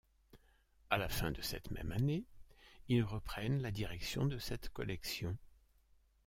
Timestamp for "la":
0.97-1.09, 3.61-3.69